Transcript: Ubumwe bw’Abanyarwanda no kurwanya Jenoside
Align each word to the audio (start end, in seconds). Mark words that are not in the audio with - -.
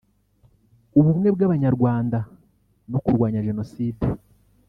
Ubumwe 0.99 1.27
bw’Abanyarwanda 1.35 2.17
no 2.91 2.99
kurwanya 3.03 3.45
Jenoside 3.47 4.05